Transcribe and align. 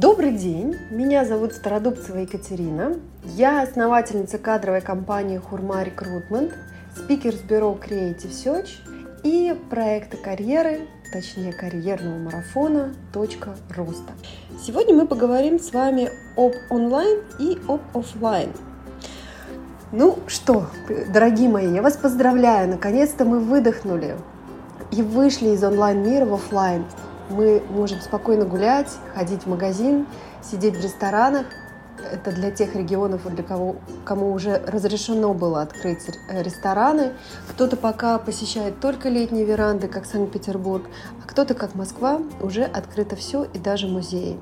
Добрый 0.00 0.30
день, 0.30 0.76
меня 0.92 1.24
зовут 1.24 1.54
Стародубцева 1.54 2.18
Екатерина. 2.18 2.94
Я 3.24 3.62
основательница 3.62 4.38
кадровой 4.38 4.80
компании 4.80 5.38
Хурма 5.38 5.82
Recruitment, 5.82 6.52
спикер 6.96 7.34
с 7.34 7.40
бюро 7.40 7.76
Creative 7.76 8.30
Search 8.30 8.68
и 9.24 9.52
проекта 9.68 10.16
карьеры, 10.16 10.82
точнее 11.12 11.52
карьерного 11.52 12.16
марафона 12.16 12.94
«Точка 13.12 13.56
роста». 13.76 14.12
Сегодня 14.64 14.94
мы 14.94 15.04
поговорим 15.04 15.58
с 15.58 15.72
вами 15.72 16.10
об 16.36 16.52
онлайн 16.70 17.18
и 17.40 17.58
об 17.66 17.80
офлайн. 17.92 18.52
Ну 19.90 20.20
что, 20.28 20.68
дорогие 21.12 21.48
мои, 21.48 21.74
я 21.74 21.82
вас 21.82 21.96
поздравляю, 21.96 22.68
наконец-то 22.68 23.24
мы 23.24 23.40
выдохнули 23.40 24.14
и 24.92 25.02
вышли 25.02 25.48
из 25.48 25.64
онлайн-мира 25.64 26.24
в 26.24 26.34
офлайн 26.34 26.84
мы 27.30 27.62
можем 27.70 28.00
спокойно 28.00 28.44
гулять, 28.44 28.90
ходить 29.14 29.42
в 29.42 29.46
магазин, 29.46 30.06
сидеть 30.42 30.76
в 30.76 30.82
ресторанах. 30.82 31.46
Это 32.10 32.32
для 32.32 32.50
тех 32.50 32.74
регионов, 32.74 33.22
для 33.32 33.44
кого, 33.44 33.76
кому 34.04 34.32
уже 34.32 34.62
разрешено 34.66 35.34
было 35.34 35.62
открыть 35.62 36.00
рестораны. 36.30 37.12
Кто-то 37.50 37.76
пока 37.76 38.18
посещает 38.18 38.80
только 38.80 39.08
летние 39.08 39.44
веранды, 39.44 39.88
как 39.88 40.06
Санкт-Петербург, 40.06 40.84
а 41.22 41.28
кто-то, 41.28 41.54
как 41.54 41.74
Москва, 41.74 42.20
уже 42.40 42.64
открыто 42.64 43.16
все 43.16 43.44
и 43.44 43.58
даже 43.58 43.86
музеи. 43.86 44.38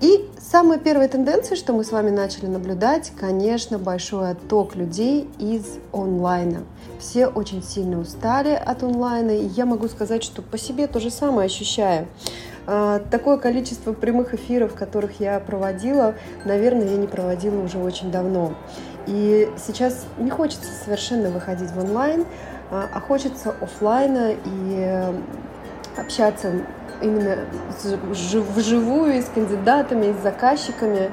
И 0.00 0.28
самая 0.40 0.78
первая 0.78 1.08
тенденция, 1.08 1.56
что 1.56 1.72
мы 1.72 1.84
с 1.84 1.92
вами 1.92 2.10
начали 2.10 2.46
наблюдать, 2.46 3.12
конечно, 3.18 3.78
большой 3.78 4.30
отток 4.30 4.74
людей 4.74 5.28
из 5.38 5.64
онлайна. 5.92 6.64
Все 6.98 7.26
очень 7.26 7.62
сильно 7.62 8.00
устали 8.00 8.50
от 8.50 8.82
онлайна, 8.82 9.30
и 9.30 9.46
я 9.46 9.66
могу 9.66 9.88
сказать, 9.88 10.24
что 10.24 10.42
по 10.42 10.58
себе 10.58 10.86
то 10.86 11.00
же 11.00 11.10
самое 11.10 11.46
ощущаю. 11.46 12.08
А, 12.70 13.00
такое 13.10 13.38
количество 13.38 13.94
прямых 13.94 14.34
эфиров, 14.34 14.74
которых 14.74 15.20
я 15.20 15.40
проводила, 15.40 16.14
наверное, 16.44 16.86
я 16.86 16.96
не 16.98 17.06
проводила 17.06 17.64
уже 17.64 17.78
очень 17.78 18.10
давно. 18.10 18.52
И 19.06 19.48
сейчас 19.56 20.04
не 20.18 20.28
хочется 20.28 20.68
совершенно 20.84 21.30
выходить 21.30 21.70
в 21.70 21.78
онлайн, 21.78 22.26
а, 22.70 22.84
а 22.92 23.00
хочется 23.00 23.54
офлайна 23.62 24.32
и 24.44 25.02
общаться 25.96 26.52
именно 27.00 27.38
вживую 28.50 29.16
и 29.16 29.22
с 29.22 29.30
кандидатами, 29.30 30.08
и 30.08 30.12
с 30.12 30.22
заказчиками. 30.22 31.10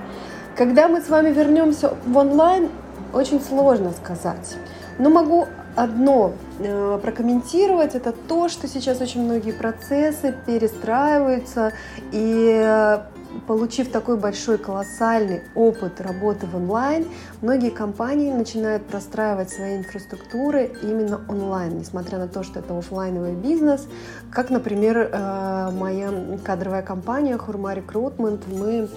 Когда 0.58 0.90
мы 0.90 1.00
с 1.00 1.08
вами 1.08 1.32
вернемся 1.32 1.94
в 2.06 2.18
онлайн, 2.18 2.70
очень 3.14 3.42
сложно 3.42 3.92
сказать. 3.92 4.56
Но 4.98 5.10
могу 5.10 5.48
одно 5.76 6.34
э, 6.60 7.00
прокомментировать, 7.02 7.96
это 7.96 8.14
то, 8.14 8.48
что 8.48 8.68
сейчас 8.68 9.02
очень 9.02 9.24
многие 9.24 9.52
процессы 9.52 10.34
перестраиваются, 10.46 11.74
и 12.12 12.62
э, 12.64 13.00
получив 13.48 13.92
такой 13.92 14.18
большой 14.18 14.58
колоссальный 14.58 15.42
опыт 15.54 16.00
работы 16.00 16.46
в 16.46 16.56
онлайн, 16.56 17.06
многие 17.42 17.70
компании 17.72 18.32
начинают 18.32 18.86
простраивать 18.86 19.50
свои 19.50 19.78
инфраструктуры 19.78 20.72
именно 20.82 21.20
онлайн, 21.28 21.78
несмотря 21.78 22.18
на 22.20 22.28
то, 22.28 22.44
что 22.44 22.60
это 22.60 22.78
офлайновый 22.78 23.34
бизнес, 23.34 23.88
как, 24.32 24.50
например, 24.50 25.10
э, 25.12 25.72
моя 25.72 26.12
кадровая 26.44 26.82
компания 26.82 27.38
Хурма 27.38 27.74
Recruitment, 27.74 28.44
мы 28.48 28.88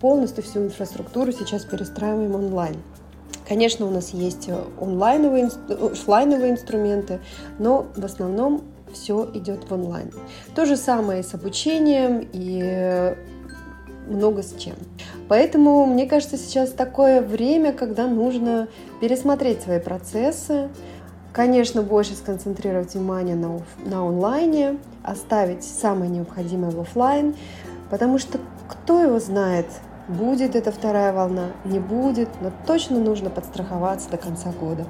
полностью 0.00 0.44
всю 0.44 0.66
инфраструктуру 0.66 1.32
сейчас 1.32 1.64
перестраиваем 1.64 2.34
онлайн. 2.36 2.76
Конечно, 3.48 3.86
у 3.86 3.90
нас 3.90 4.10
есть 4.10 4.50
онлайновые, 4.78 5.48
офлайновые 5.68 6.52
инструменты, 6.52 7.20
но 7.58 7.86
в 7.96 8.04
основном 8.04 8.62
все 8.92 9.28
идет 9.34 9.68
в 9.68 9.72
онлайн. 9.72 10.12
То 10.54 10.66
же 10.66 10.76
самое 10.76 11.22
с 11.22 11.32
обучением, 11.34 12.28
и 12.32 13.14
много 14.06 14.42
с 14.42 14.54
чем. 14.58 14.74
Поэтому, 15.28 15.86
мне 15.86 16.06
кажется, 16.06 16.36
сейчас 16.36 16.70
такое 16.70 17.20
время, 17.20 17.72
когда 17.72 18.06
нужно 18.06 18.68
пересмотреть 19.00 19.62
свои 19.62 19.78
процессы, 19.78 20.68
конечно, 21.32 21.82
больше 21.82 22.14
сконцентрировать 22.14 22.94
внимание 22.94 23.36
на, 23.36 23.60
на 23.84 24.06
онлайне, 24.06 24.78
оставить 25.02 25.64
самое 25.64 26.10
необходимое 26.10 26.70
в 26.70 26.80
офлайн, 26.80 27.34
потому 27.90 28.18
что 28.18 28.38
кто 28.68 29.02
его 29.02 29.18
знает, 29.18 29.66
будет 30.08 30.56
эта 30.56 30.72
вторая 30.72 31.12
волна, 31.12 31.50
не 31.64 31.78
будет, 31.78 32.28
но 32.40 32.50
точно 32.66 32.98
нужно 32.98 33.30
подстраховаться 33.30 34.10
до 34.10 34.16
конца 34.16 34.50
года. 34.50 34.86